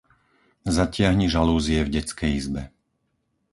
[0.75, 2.61] Zatiahni žalúzie v detskej izbe.